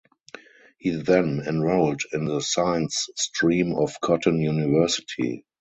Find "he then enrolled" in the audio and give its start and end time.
0.79-2.01